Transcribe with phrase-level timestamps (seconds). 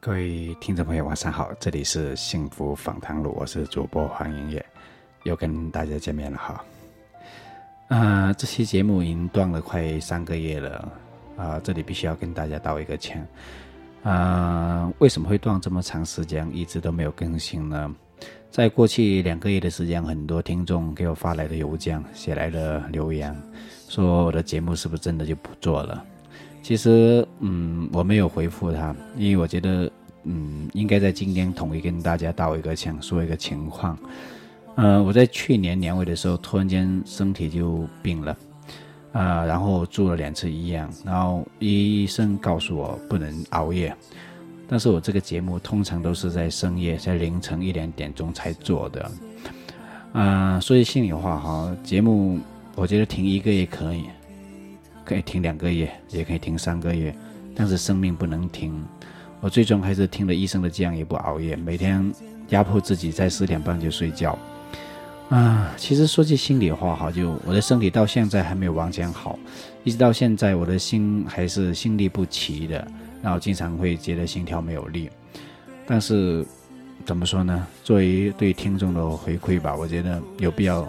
[0.00, 4.64] 各位听众朋友，晚上好，这里是幸福访谈录，我是主播黄莹月，
[5.24, 6.64] 又跟大家见面了哈。
[7.88, 10.92] 啊，这期节目已经断了快三个月了
[11.36, 13.26] 啊，这里必须要跟大家道一个歉
[14.04, 14.88] 啊。
[15.00, 17.92] 为什么会断这么长时间，一直都没有更新呢？
[18.52, 23.36] 在过去两个月的时间，很多听众给我发来的邮件、写来的留言，
[23.88, 26.04] 说我的节目是不是真的就不做了？
[26.68, 29.90] 其实，嗯，我没有回复他，因为我觉得，
[30.24, 33.98] 嗯，应该在今天统一跟大家道一个歉，说一个情况。
[34.74, 38.36] 呃，我在去年年尾的时候，突然间身体就病了，
[39.12, 43.96] 啊，然后住了两次医院，然后医生告诉我不能熬夜，
[44.68, 49.10] 但是我这个节目通常都是在深夜，在凌晨一两点钟才做的，
[50.12, 52.38] 啊，说句心里话哈，节目
[52.74, 54.04] 我觉得停一个月可以。
[55.08, 57.16] 可以停两个月，也可以停三个月，
[57.54, 58.84] 但是生命不能停。
[59.40, 62.12] 我最终还是听了医生的建议，不熬夜，每天
[62.50, 64.38] 压迫自己在十点半就睡觉。
[65.30, 69.38] 啊，其实说句心里话哈，就我的身体到现在还没有完全好，
[69.82, 72.86] 一直到现在我的心还是心律不齐的，
[73.22, 75.08] 然后经常会觉得心跳没有力。
[75.86, 76.44] 但是
[77.06, 77.66] 怎么说呢？
[77.82, 80.86] 作为对听众的回馈吧，我觉得有必要。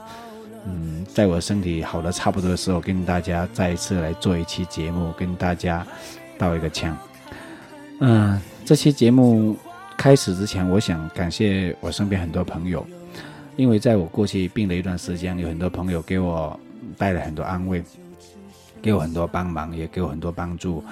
[0.65, 5.85] 嗯，在我身体好的差不多的时候，跟大家再一次来做一期节目，跟大家
[6.37, 6.95] 道一个歉。
[7.99, 9.55] 嗯，这期节目
[9.97, 12.85] 开始之前，我想感谢我身边很多朋友，
[13.55, 16.59] 因为在我过去病了一段时间，有很多朋友给我
[16.97, 17.81] 带来很多安慰，
[18.81, 20.83] 给我很多帮忙，也给我很多帮助。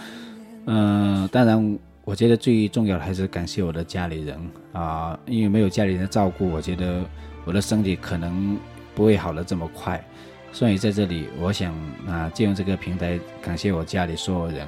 [0.65, 4.39] 嗯，当然，我觉得最重要的还是感谢我的家里人
[4.71, 7.03] 啊，因为没有家里人的照顾，我觉得
[7.45, 8.57] 我的身体可能。
[8.97, 10.03] 不会好的这么快，
[10.51, 11.71] 所以在这里，我想
[12.07, 14.67] 啊，借用这个平台感谢我家里所有人，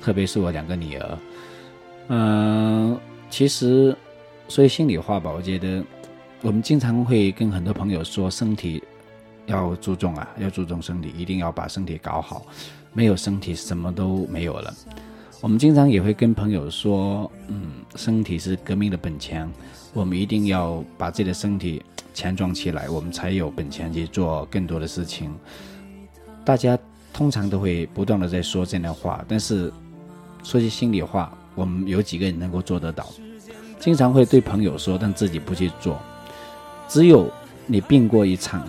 [0.00, 1.18] 特别是我两个女儿。
[2.08, 2.98] 嗯，
[3.30, 3.96] 其实
[4.48, 5.84] 说心里话吧，我觉得
[6.42, 8.82] 我们经常会跟很多朋友说，身体
[9.46, 12.44] 要注重啊，要注重身体，一定要把身体搞好，
[12.92, 14.74] 没有身体什么都没有了。
[15.40, 19.48] 我们经常也会跟朋友说，嗯，身体是革命的本钱，
[19.94, 21.80] 我们一定要把自己的身体。
[22.12, 25.30] 强壮起来，我们才有本钱去做更多的事情。
[26.44, 26.78] 大家
[27.12, 29.72] 通常都会不断的在说这样的话，但是
[30.42, 33.06] 说句心里话，我们有几个人能够做得到？
[33.78, 35.98] 经常会对朋友说，但自己不去做。
[36.88, 37.30] 只有
[37.66, 38.66] 你病过一场，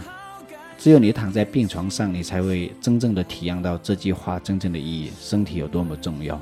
[0.78, 6.40] 只有你躺在病床上，你才会真正的体验到这句话真正的意义：身体有多么重要。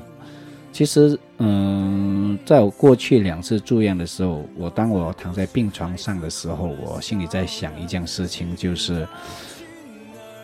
[0.72, 9.06] 其实，嗯，在我过去两次住院的时候，我当我躺在病床上的时候，我心里在想一件事情，就是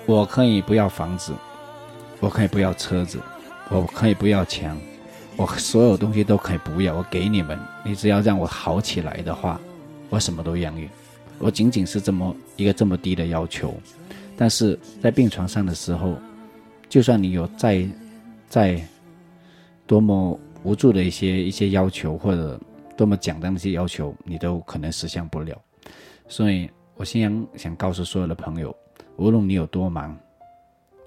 [0.04, 1.32] 我可以不要房子，
[2.20, 3.19] 我可以不要车子，
[3.70, 4.76] 我可以不要钱，
[5.36, 9.60] 我所有东西都可以不要，我给你们，你只要让我好起来的话，
[10.10, 10.88] 我什么都愿意。
[11.38, 13.72] 我仅仅是这么一个这么低的要求，
[14.36, 16.15] 但是在病床上的时候，
[16.88, 17.86] 就算你有再
[18.48, 18.86] 再。
[19.86, 22.60] 多么无助的一些一些要求，或者
[22.97, 25.56] 多么简单的一些要求，你都可能实现不了。
[26.28, 28.76] 所以我先想想告诉所有的朋友，
[29.16, 30.19] 无论你有多忙，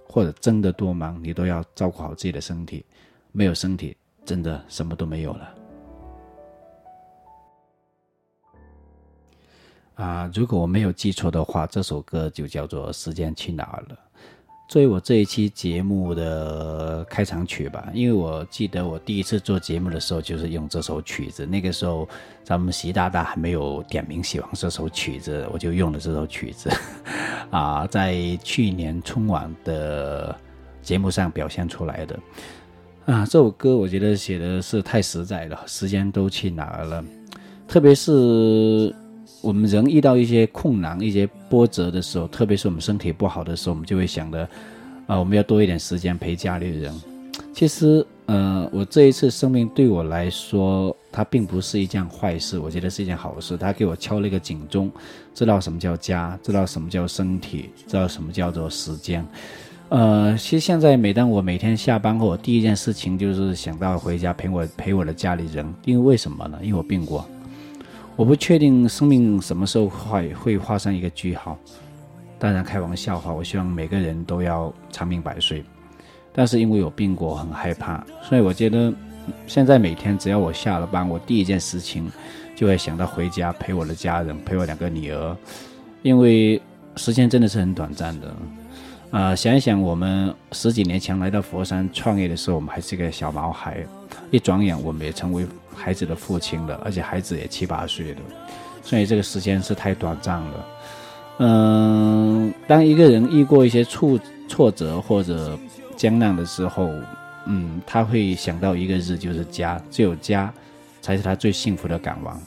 [0.08, 2.86] 或者真的多忙，你都要照顾好自己的身体。
[3.32, 3.96] 没有身体，
[4.26, 5.56] 真的什么都没有了。
[9.96, 13.96] 啊，如果我没有记错的话，这首歌就叫做《时间去哪儿了》。
[14.70, 22.08] 作为我这一期节目的开场曲吧，因为我记得我第一次做节目的时候就是用这首曲子，那个时候
[22.44, 26.70] 咱们习大大还没有点名喜欢这首曲子，我就用了这首曲子，
[27.50, 30.36] 啊，在去年春晚的
[30.84, 32.20] 节目上表现出来的，
[33.08, 37.04] 啊，这首歌我觉得写的是太实在了，时间都去哪儿了，
[37.68, 38.94] 特别是。
[39.42, 44.48] 我们人遇到一些困难、一些波折的时候，特别是我们身体不好的时候，我们就会想着，
[45.08, 46.94] 啊，我们要多一点时间陪家里人。
[47.54, 53.58] 其实，呃，我这一次生命对我来说，它并不是一件坏事，我觉得是一件好事。
[53.58, 54.92] 它给我敲了一个警钟，
[55.34, 59.26] 知道什么叫家，知道什么叫身体，知道什么叫做时间。
[59.88, 66.60] 呃，其实现在每当我每天下班后，第一件事情就是想到回家陪我陪我的家里人，因为为什么呢？
[66.62, 67.26] 因为我病过。
[68.20, 71.58] 我不确定生命什么时候会会画上一个句号，
[72.38, 75.64] 当然开玩笑话，我希望每个人都要长命百岁。
[76.34, 78.94] 但是因为有病过，很害怕，所以我觉得
[79.48, 82.12] 现在每天只要我下了班，我第一件事情
[82.58, 85.38] 就会想到回家陪我的家人，陪我两个女儿，
[86.02, 86.62] 因为
[86.98, 88.36] 时间真的是很短暂的。
[89.12, 93.78] 啊，想一想，我们十几年前来到佛山创业的时候，我们还是个小毛孩，
[94.30, 95.48] 一转眼我们也成为
[95.80, 98.22] 孩子的父亲了，而且孩子也七八岁了，
[98.84, 100.66] 所以这个时间是太短暂了。
[101.40, 105.58] 嗯，当一个人遇过一些挫挫折或者
[105.96, 106.92] 艰难的时候，
[107.46, 110.54] 嗯，他会想到一个字，就是家，只有家
[111.02, 112.38] 才是他最幸福的港湾。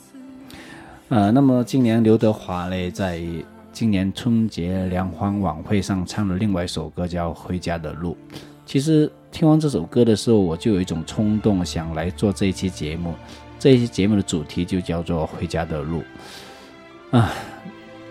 [1.09, 3.23] 呃，那么今年刘德华呢，在
[3.73, 8.17] 今年春节联欢晚会上唱了另外一首歌，叫《回家的路》。
[8.65, 13.15] 其实听完这首歌的时候，我就有一种冲动，想来做这一期节目。
[13.59, 16.03] 这一期节目的主题就叫做《回家的路》
[17.17, 17.33] 啊。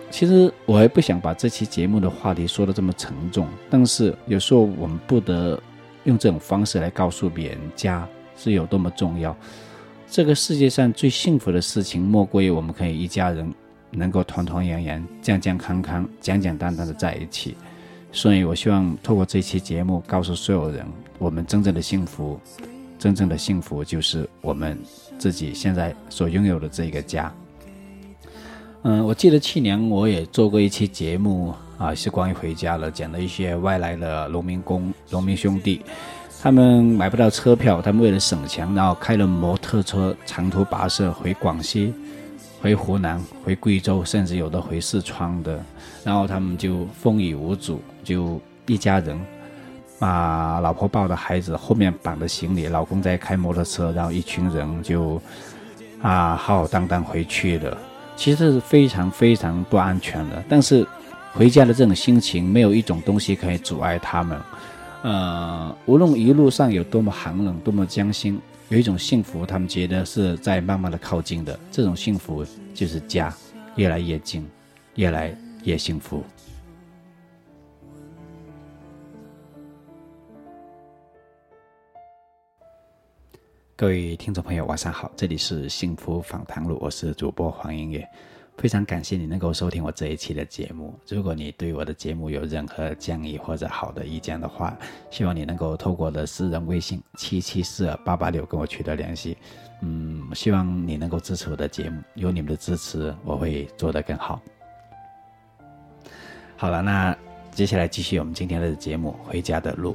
[0.09, 5.61] 其实我也不想把这期节目的话题说的这么沉重，但是有时候我们不得
[6.03, 9.35] 用这种方式来告诉别人家是有多么重要。
[10.09, 13.53] 这个世界上最幸福的事情，莫过于我们可以一家人。
[13.93, 17.57] 能够团团圆圆、健健康康、简简单单的在一起，
[18.11, 20.85] 所以我希望透过这期节目告诉所有人，
[21.17, 22.39] 我们真正的幸福，
[22.99, 24.77] 真正的幸福就是我们
[25.17, 27.33] 自己现在所拥有的这个家。
[28.83, 35.81] 嗯，我记得去年我也做过一期节目啊，是关于回家了，讲了一些外来的农民工、农民兄弟，
[36.41, 41.93] 他们买不到车票，他们为了省钱，然后开了摩托车长途跋涉回广西。
[42.61, 45.59] 回湖南、回贵州，甚至有的回四川的，
[46.03, 49.19] 然后他们就风雨无阻，就一家人，
[49.97, 55.19] 把老婆抱着孩子，后面绑着行李，老公在开摩托车，然后一群人就
[56.03, 57.75] 啊浩浩荡荡回去了。
[58.15, 60.85] 其实是非常非常不安全的，但是
[61.33, 64.39] 回家的这种心情，没有一种东西可以阻碍他们。
[65.01, 68.39] 呃，无论一路上有多么寒冷，多么艰辛。
[68.71, 73.35] 有一种幸福，他们觉得是在慢慢的靠近的，这种幸福就是家，
[73.75, 74.49] 越来越近，
[74.95, 76.23] 越来越幸福。
[83.75, 88.07] 各位听众朋友，晚上好，这里是幸福访谈录，我是主播黄音乐。
[88.61, 90.93] 非常感谢你能够收听我这一期的节目。
[91.07, 94.77] 如果你对我的节目有任何建议或者好的意见的话，
[95.09, 99.35] 希望你能够透过我的私人微信七七四二八八六跟我取得联系。
[99.81, 104.39] 嗯，希望你能够支持我的节目，有你们的支持，我会做得更好。
[106.55, 107.17] 好了，那
[107.51, 109.93] 接下来继续我们今天的节目《回家的路》。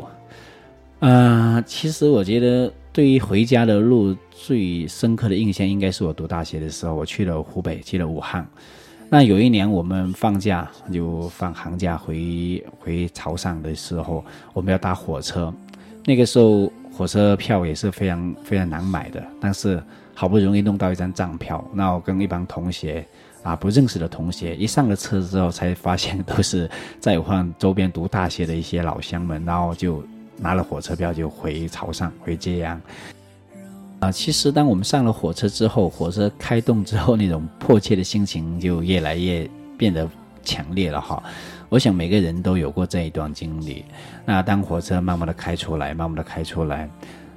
[0.98, 2.72] 嗯，其实我觉得。
[2.96, 8.48] 对于回家的路最深刻的印象，应该是我读大学的时候，我去了湖北，去了武汉。
[9.10, 15.52] 那有一年我们放假，就放寒假回回潮汕的时候，我们要搭火车。
[16.06, 19.78] 那个时候火车票也是非常非常难买的，但是
[20.14, 23.06] 好不容易弄到一张站票，那我跟一帮同学
[23.42, 26.66] 啊不认识的同学，一上了车之后，才发现都是
[26.98, 30.02] 在武汉周边读大学的一些老乡们，然后就。
[30.38, 32.80] 拿了火车票就回潮汕，回揭阳。
[33.98, 39.48] 啊，其实当我们上了火车之后，火车开动之后，那种迫切的心情就越来越
[39.78, 40.06] 变得
[40.44, 41.22] 强烈了哈。
[41.70, 43.84] 我想每个人都有过这一段经历。
[44.26, 46.88] 那当火车慢慢的开出来，慢慢的开出来，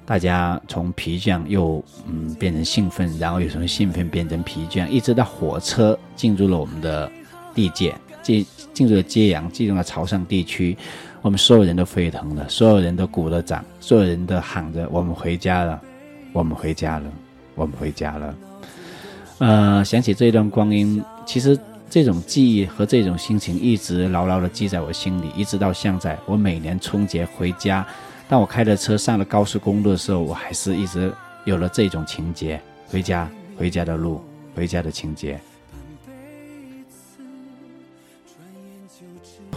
[0.05, 7.09] 大家从疲倦又嗯变成兴奋，然后又从兴奋变成疲倦，一直到火车进入了我们的
[7.55, 10.77] 地界，进进入了揭阳，进入了潮汕地区。
[11.21, 15.81] 我们所有人都沸腾了，所有人都鼓了掌，所有人都喊着：“我们回家了，
[16.31, 17.11] 我们回家了，
[17.55, 18.35] 我们回家了。”
[19.39, 26.17] 呃，想起这段光阴，其实这种记忆和这种心情一直牢牢地记在我心里，一直到现在。
[26.25, 27.85] 我每年春节回家，
[28.29, 31.11] 当我开着车上了高速公路的时候，我还是一直
[31.43, 34.21] 有了这种情节：回家，回家的路，
[34.55, 35.39] 回家的情节。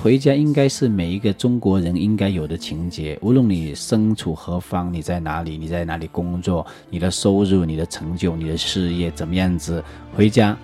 [0.03, 3.17] 回家应该是每一个中国人应该有的情节。
[3.23, 9.81] 无论你身处何方，你在哪里，你在哪里工作，你的收入、你的成就、你的事业怎么样子，
[10.13, 10.57] 回家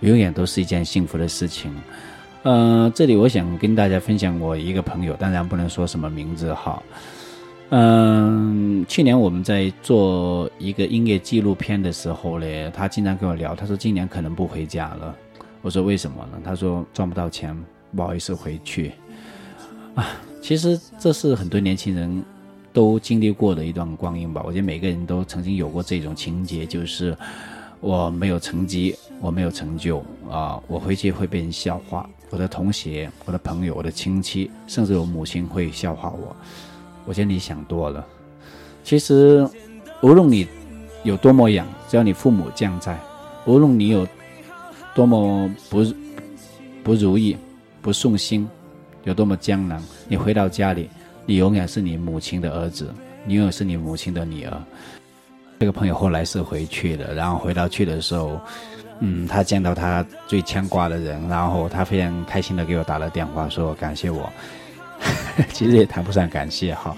[0.00, 1.72] 永远都是一件幸福的事情。
[2.42, 6.82] 呃，这里我想跟大家分享我一个朋友，当然不能说什么名字哈。
[7.68, 15.14] 嗯，去年我们在做一个音乐纪录片的时候呢，他经常跟我聊，他说今年可能不回家了。
[15.60, 16.40] 我说为什么呢？
[16.44, 17.56] 他说赚不到钱。
[17.94, 18.92] 不好意思，回去
[19.94, 20.08] 啊！
[20.40, 22.24] 其实这是很多年轻人
[22.72, 24.42] 都经历过的一段光阴吧。
[24.44, 27.16] 我觉得每个人都曾经有过这种情节，就是
[27.80, 32.08] 我没有成绩，我没有成就啊，我回去会被人笑话。
[32.30, 36.34] 我的同学、我的朋友、我的亲戚，甚至我母亲会笑话我。
[37.04, 38.04] 我觉得你想多了。
[38.82, 39.46] 其实，
[40.00, 40.48] 无论你
[41.04, 42.98] 有多么养，只要你父母健在，
[43.44, 44.08] 无论你有
[44.94, 45.84] 多么不
[46.82, 47.36] 不如意。
[47.82, 48.48] 不顺心，
[49.02, 50.88] 有多么艰难，你回到家里，
[51.26, 52.88] 你永远是你母亲的儿子，
[53.26, 54.62] 你永远是你母亲的女儿。
[55.58, 58.40] 这个朋友后来是回去了，然后回到去的时候，
[59.00, 64.32] 嗯，他见到他最牵挂的人，然后他非常开心的给我打了电话，说感谢我。
[65.52, 66.96] 其实也谈不上感谢哈，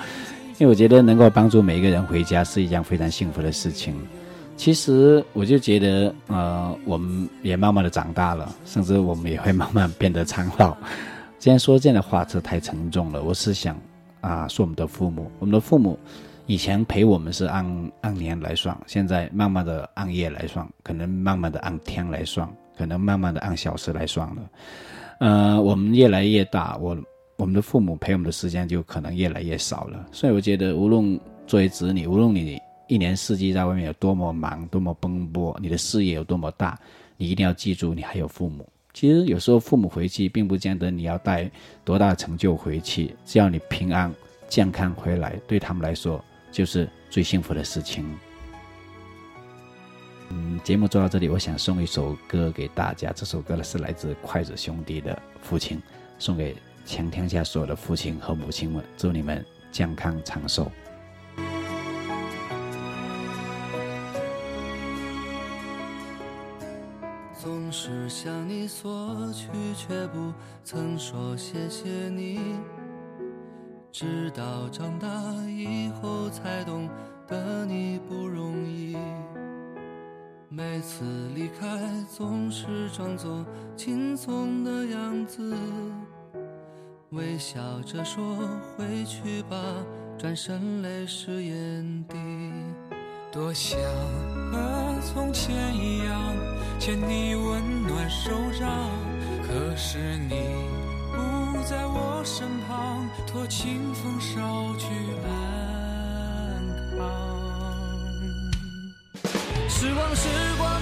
[0.58, 3.94] 因为我觉得能够帮助每一个人回家是一件非常幸福的事情。
[4.56, 10.76] 其实我就觉得，呃，我们也慢慢的长大了，甚至我们也会慢慢变得苍老。
[11.38, 13.76] 既然说这样的话是太沉重了，我是想
[14.20, 15.98] 啊，说我们的父母，我们的父母。
[16.46, 22.46] 以前陪我们是按按年来算，现在慢慢的按月来算，可能慢慢的按天来算，
[22.76, 24.42] 可能慢慢的按小时来算了。
[25.20, 26.94] 呃，我们越来越大，我
[27.38, 30.04] 我们的父母陪我们的时间就可能越来越少了。
[30.12, 36.78] 所以我觉得，无论作为子女，无论你一年四季在外面有多么忙、多么奔波，你的事业有多么大，
[37.16, 38.68] 你一定要记住，你还有父母。
[38.92, 41.50] 其实有时候父母回去，并不见得你要带
[41.84, 44.14] 多大成就回去，只要你平安
[44.48, 46.24] 健康回来，对他们来说。
[46.52, 48.06] 就是最幸福的事情。
[50.30, 53.10] 嗯，节目做到这里，我想送一首歌给大家。
[53.10, 55.12] 这首歌呢是来自筷子兄弟的
[55.42, 55.78] 《父亲》，
[56.16, 56.54] 送给
[56.86, 60.70] 全天下所有的父亲和母亲们，祝你们健康长寿。
[67.86, 70.32] 是向你索取，却不
[70.64, 72.40] 曾说谢谢你。
[73.92, 75.06] 直到长大
[75.46, 76.88] 以后才懂
[77.28, 78.96] 得你不容易，
[80.48, 81.78] 每次离开
[82.10, 83.44] 总是装作
[83.76, 85.54] 轻松的样子，
[87.10, 88.38] 微笑着说
[88.78, 89.58] 回去吧，
[90.16, 92.16] 转身泪湿眼底。
[93.30, 93.78] 多想
[94.54, 96.36] 和从前一样
[96.78, 98.68] 牵你温暖手掌，
[99.46, 100.34] 可是你
[101.14, 101.44] 不。
[101.66, 104.84] 在我身旁，托清风捎去
[105.24, 105.30] 安
[106.94, 107.00] 康。
[109.66, 110.73] 时光，时光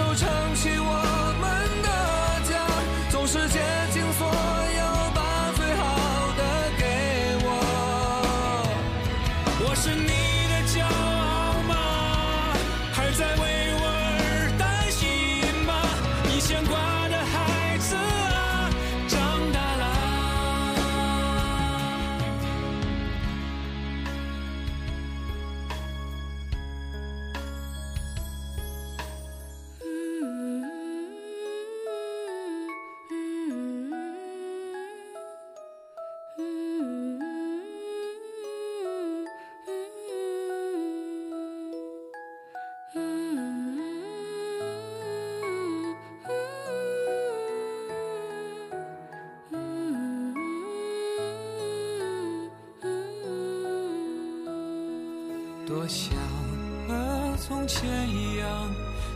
[0.00, 0.29] 多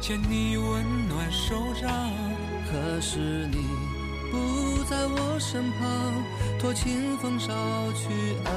[0.07, 1.91] 牵你温暖手掌，
[2.71, 3.65] 可是你
[4.31, 6.13] 不在我身旁，
[6.61, 7.49] 托清风捎
[7.95, 8.53] 去安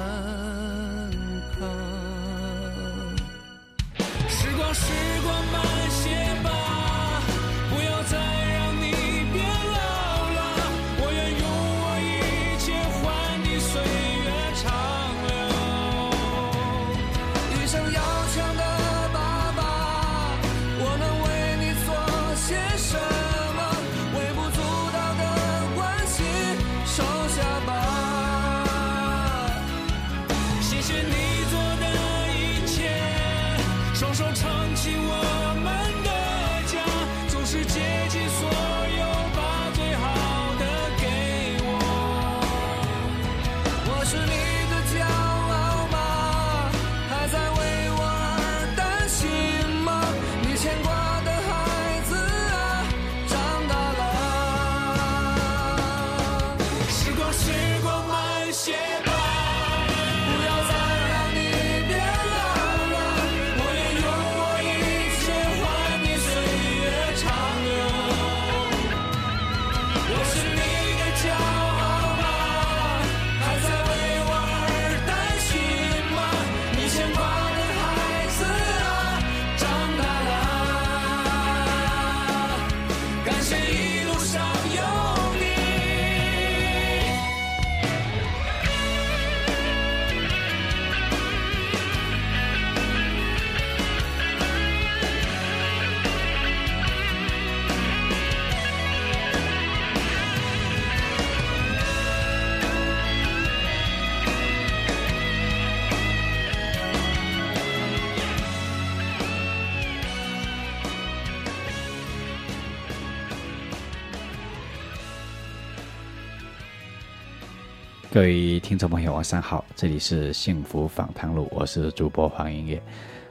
[118.10, 122.82] 各位听众朋友，晚上好，这里是幸福访谈录，我是主播黄音乐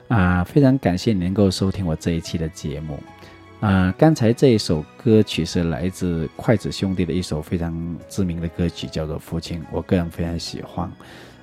[0.08, 2.98] 啊，非常感谢你能够收听我这一期的节目
[3.58, 3.92] 啊。
[3.96, 10.92] 刚才这一首歌曲是来自筷子兄弟的一首非常知名的歌曲，叫做《父亲》，我个人非常喜欢。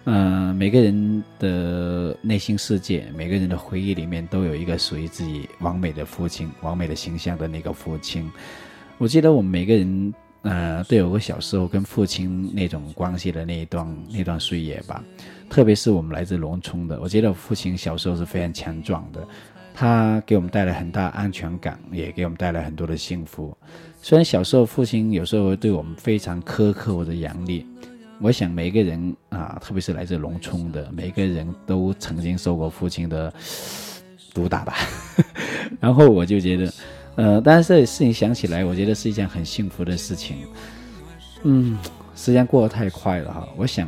[0.06, 8.32] 嗯，每个人的内心世界，每个人的回忆里面都有一个属于自己完美的父亲，完美的形象的那个父亲。
[9.00, 10.14] 我记得我们每个人。
[10.44, 15.02] 呃，都有个小时候跟父亲那种关系的那一段那段岁月吧，
[15.50, 19.26] 特别是我们来自农村的，我觉得父亲小时候是非常强壮的，
[19.74, 23.58] 他给我们带来很大安全感，也给我们带来很多的幸福。
[24.02, 27.66] 虽然小时候父亲有时候会对我们非常苛刻或者严厉，
[28.20, 33.34] 我想每个人啊，特别是来自农村的每个人都曾经受过父亲的
[34.34, 34.76] 毒打吧。
[35.80, 36.70] 然后我就觉得。
[37.16, 40.38] 呃，但是这事情想起来，我觉得是一件很幸福的事情。
[41.44, 41.78] 嗯，
[42.16, 43.48] 时间过得太快了哈。
[43.56, 43.88] 我想，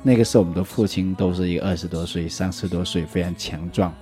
[0.00, 3.92] 那个时候我们的父亲都是一个二十多岁、三十多岁，非常强壮，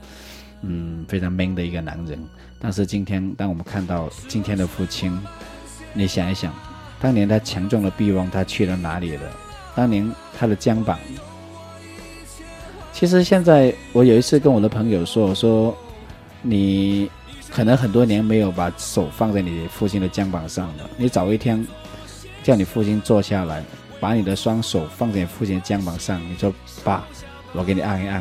[0.60, 2.22] 嗯，非常 man 的一个男人。
[2.58, 5.18] 但是今天，当我们看到今天的父亲，
[5.94, 6.52] 你想一想，
[7.00, 9.22] 当年他强壮的臂弯，他去了哪里了？
[9.74, 10.06] 当年
[10.38, 10.98] 他的肩膀，
[12.92, 15.74] 其实现在我有一次跟我的朋友说，我说
[16.42, 17.10] 你。
[17.54, 20.90] 可能很多年没有把手放在你父亲的肩膀上了。
[20.96, 21.64] 你早一天，
[22.42, 23.62] 叫你父亲坐下来，
[24.00, 27.04] 把你的双手放在你父亲的肩膀上，你说：“爸，
[27.52, 28.20] 我给你按一按。”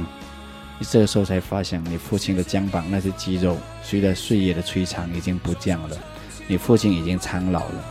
[0.78, 5.98] 你这个时候才发现，你父亲的肩膀那些肌肉，随着岁月的摧残已经不见了。
[6.46, 7.86] 你父亲已经苍老了，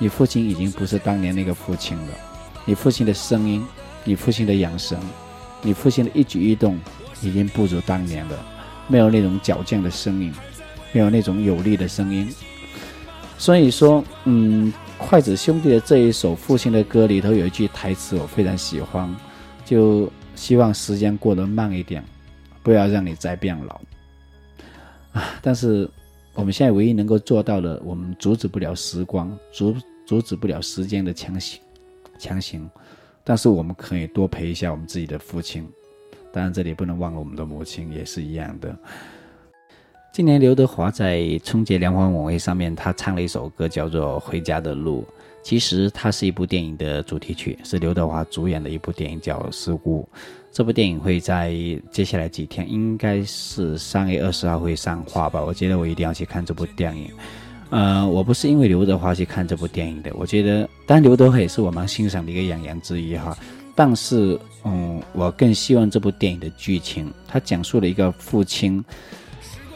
[0.00, 2.12] 你父亲已经不是当年那个父亲了。
[2.64, 3.64] 你父亲的声音，
[4.02, 4.98] 你父亲的眼神，
[5.62, 6.76] 你父亲的一举一动，
[7.22, 8.36] 已经不如当年了，
[8.88, 10.34] 没有那种矫健的声音。
[10.92, 12.28] 没有那种有力的声音，
[13.36, 19.14] 所以说，嗯，筷子兄弟的这一首父亲的歌里头有一句台词我非常喜欢，
[19.64, 22.02] 就希望时间过得慢一点，
[22.62, 23.80] 不要让你再变老
[25.12, 25.34] 啊！
[25.42, 25.88] 但是
[26.34, 31.60] 我们现在唯一能够做到的，我们阻止不了时光，阻阻止不了时间的强行
[32.18, 32.68] 强行，
[33.22, 35.68] 但是我们可以多陪一下我们自己的父亲，
[36.32, 38.74] 当然这里不能忘了我们的母亲也是一样的。
[40.18, 45.02] 今年刘德华在春节联欢晚会上面，他唱了一首歌，叫做《回家的路》。
[45.44, 50.02] 其实它是一部电影的主题曲，是刘德华主演的一部电影，叫《失孤》。
[50.50, 51.54] 这部电影会在
[51.92, 55.40] 接下来几天，应该是三月二十号会上画吧。
[55.40, 57.12] 我觉得我一定要去看这部电影。
[57.70, 63.38] 呃，我不是因为刘德华去看这部电影的，我觉得，当然刘德华也是我蛮欣赏的一个演员之一哈。
[63.72, 68.84] 但是，嗯，我更希望这部电影的剧情，它讲述了一个父亲。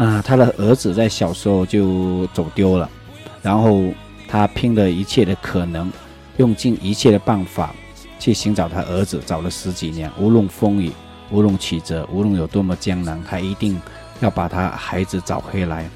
[0.02, 2.90] 啊，他的儿子在小时候就走丢了，
[3.40, 3.84] 然后
[4.26, 5.92] 他拼了一切的可能，
[6.38, 7.72] 用尽一切的办法
[8.18, 10.90] 去寻找他儿子，找了十几年，无论风雨，
[11.30, 13.80] 无论曲折，无论有多么艰难，他一定
[14.18, 15.88] 要把他孩子找回来。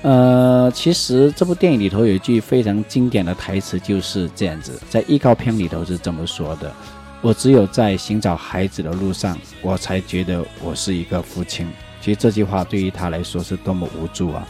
[0.00, 6.72] 呃，其实这部电影里头有一句非常经典的台词，就是这样子，在预告片里头是这么说的
[7.20, 11.68] ：“我只有在寻找孩子的路上，我才觉得我是一个父亲。”
[12.00, 14.46] 其实这句话对于他来说是多么无助啊！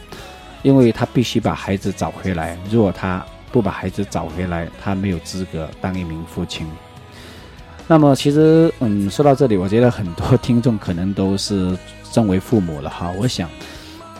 [0.61, 6.67] 因为他必须把孩子找回来，如果他不把孩子找回来，他没有资格当一名父亲。
[7.87, 13.09] 那么，其实，嗯，说到这里，我觉得很多听众可能都是身为父母了哈。
[13.17, 13.49] 我想，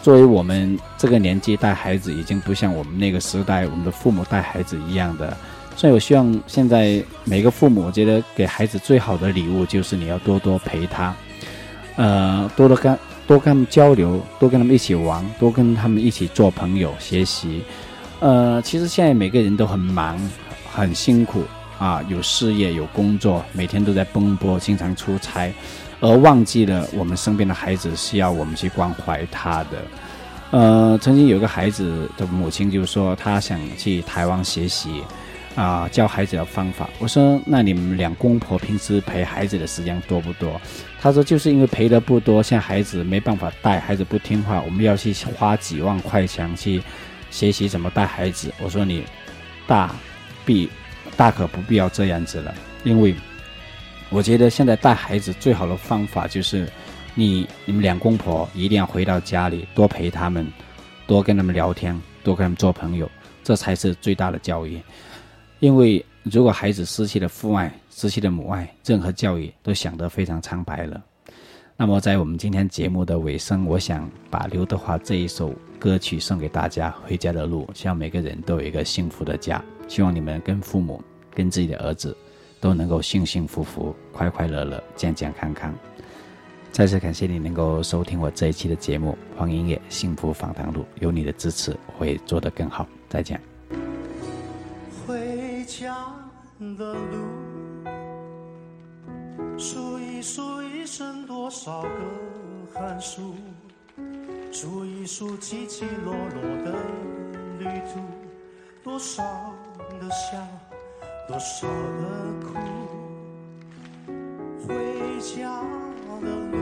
[0.01, 5.35] 作为我们这个年纪带孩子，已经不像我们那个时代我们的父母带孩子一样的。
[5.75, 11.13] 所以我希望现在每个父母，我觉得给孩子最好的礼物就是你要多多陪他，
[11.97, 12.97] 呃，多多跟。
[13.29, 17.61] 多跟他们交流，多跟他们一起玩，多跟他们一起做朋友、学习。
[18.19, 20.19] 呃，其实现在每个人都很忙，
[20.73, 21.43] 很辛苦
[21.77, 25.53] 啊，有事业、有工作，每天都在奔波，经常出差，
[25.99, 29.77] 而忘记了我们身边的孩子需要我们去关怀他的。
[30.49, 35.03] 呃，曾经有个孩子的母亲就说，他想去台湾学习。
[35.55, 36.89] 啊，教孩子的方法。
[36.99, 40.59] 我说，那你们两公婆平时陪孩子的时间多不多？
[41.01, 46.81] 他说，就是因为陪的不多，现在孩子没办法带，孩子不听话，我们要去花几万块钱去
[47.29, 48.53] 学习怎么带孩子。
[48.61, 49.03] 我说你
[49.67, 49.93] 大
[50.45, 50.69] 必
[51.17, 53.15] 大可不必要这样子了，因为
[54.09, 56.67] 我觉得现在带孩子最好的方法就是
[57.15, 60.47] 你你们两公婆一定要回到家里，多陪他们，
[61.05, 63.09] 多跟他们聊天，多跟他们做朋友，
[63.43, 64.79] 这才是最大的教育。
[65.59, 71.01] 因为如果孩子失去了父爱，失去了母爱，任何教育都想得非常苍白了。
[71.75, 79.63] 那么，在我们今天节目的尾声，我想把刘德华这一首歌曲送给大家，《回家的路》，希望每个人都有一个幸福的家。
[79.87, 81.01] 希望你们跟父母、
[81.33, 82.15] 跟自己的儿子
[82.59, 85.73] 都能够幸幸福福、快快乐乐、健健康康。
[86.71, 92.85] 再次感谢你能够收听我这一期的节目《黄音乐幸福访谈录》，有你的支持，我会做得更好。
[93.07, 93.58] 再见。
[95.69, 95.93] 回家
[96.79, 97.85] 的路，
[99.55, 101.89] 数一数一生多少个
[102.73, 103.35] 寒暑，
[104.51, 106.73] 数一数起起落落的
[107.59, 107.99] 旅途，
[108.83, 109.23] 多少
[110.01, 110.43] 的笑，
[111.27, 112.47] 多少的哭。
[114.67, 114.73] 回
[115.19, 115.61] 家
[116.19, 116.57] 的路，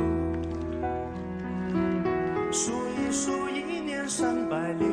[2.51, 4.85] 数一数一年三百六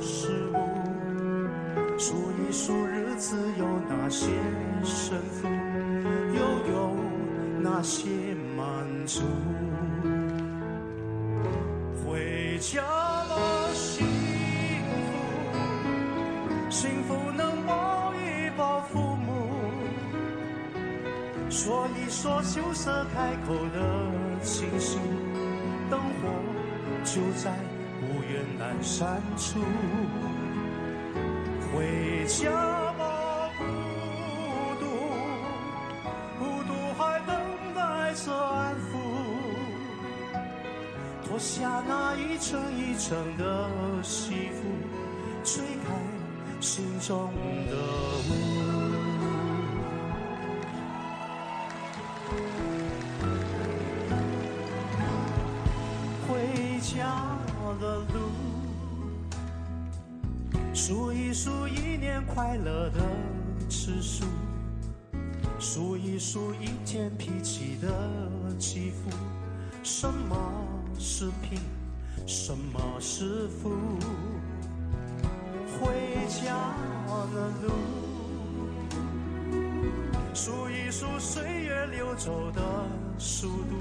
[0.00, 0.54] 十五。
[1.98, 2.72] 数一数
[3.18, 4.28] 日子有哪些
[4.84, 5.48] 胜负，
[6.36, 6.40] 又
[6.72, 6.94] 有
[7.60, 8.08] 哪些
[8.56, 9.22] 满足？
[12.06, 13.34] 回家吧，
[13.74, 14.06] 幸
[14.86, 19.48] 福，幸福能抱一抱父母，
[21.50, 24.12] 说一说羞涩开口的
[24.44, 24.96] 情愫，
[25.90, 26.30] 灯火
[27.02, 27.52] 就在
[27.98, 29.58] 不远阑珊处。
[31.74, 32.77] 回家
[41.38, 43.70] 下那一层一层的
[44.02, 44.64] 西服，
[45.44, 45.94] 吹开
[46.60, 47.32] 心中
[47.70, 47.76] 的
[48.28, 48.32] 雾。
[56.26, 57.38] 回家
[57.80, 58.32] 的路。
[60.74, 63.00] 数一数一年快乐的
[63.70, 64.24] 次数，
[65.60, 67.88] 数一数一天脾气的
[68.58, 69.10] 起伏。
[69.84, 70.36] 什么
[70.98, 71.58] 是贫，
[72.26, 73.70] 什么是富？
[75.80, 75.88] 回
[76.28, 76.74] 家
[77.32, 77.72] 的路，
[80.34, 82.60] 数一数岁月流走的
[83.18, 83.78] 速度，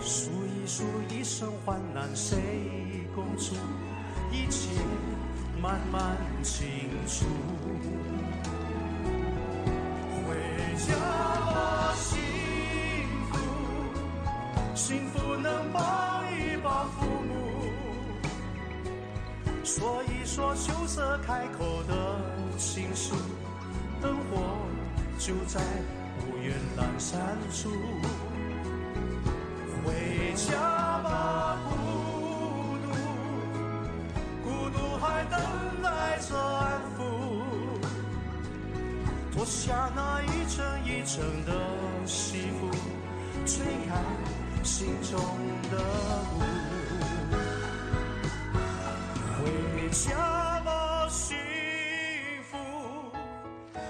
[0.00, 2.38] 数一数一生患难谁
[3.14, 3.54] 共处，
[4.30, 4.70] 一切。
[5.60, 6.66] 慢慢清
[7.06, 7.24] 楚，
[10.26, 10.34] 回
[10.76, 10.90] 家
[14.74, 15.80] 幸福能抱
[16.30, 17.70] 一抱父母，
[19.62, 22.18] 说一说羞涩开口的
[22.56, 23.12] 情愫，
[24.00, 24.42] 灯火
[25.18, 25.60] 就在
[26.20, 27.70] 无缘阑珊处，
[29.84, 30.56] 回家
[31.02, 31.58] 吧。
[31.68, 31.70] 孤
[32.82, 32.88] 独，
[34.42, 35.38] 孤独还等
[35.82, 37.00] 待着安抚，
[39.32, 41.52] 脱下那一层一层的
[42.06, 42.70] 西服，
[43.44, 44.00] 吹开
[44.62, 45.18] 心中
[45.70, 45.78] 的
[46.34, 46.40] 雾。
[49.38, 51.36] 回家吧，幸
[52.50, 52.56] 福，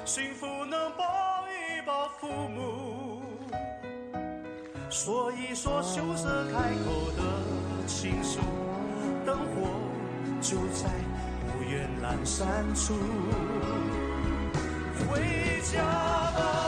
[0.04, 1.04] 幸福能抱
[1.48, 3.22] 一抱父母，
[4.90, 7.22] 说一说羞涩开口的
[7.86, 8.38] 情愫，
[9.24, 9.68] 灯火
[10.40, 10.88] 就在
[11.52, 11.62] 不。
[11.72, 12.92] 远阑珊处，
[15.08, 15.22] 回
[15.62, 16.61] 家吧，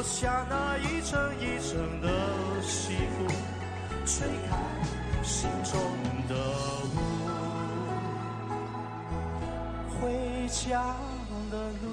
[0.00, 2.08] 脱下那一层一层的
[2.62, 3.26] 西服，
[4.06, 4.56] 吹开
[5.22, 5.78] 心中
[6.26, 6.34] 的
[6.96, 6.96] 雾。
[9.90, 10.96] 回家
[11.50, 11.84] 的路。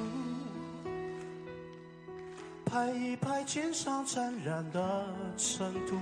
[2.63, 5.97] 拍一拍肩上沾染的尘土，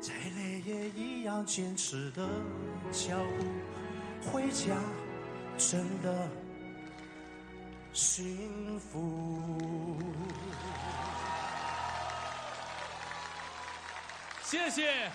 [0.00, 2.28] 再累也一样坚持的
[2.92, 4.76] 脚步，回家
[5.58, 6.28] 真的
[7.94, 9.96] 幸福。
[14.42, 15.10] 谢谢。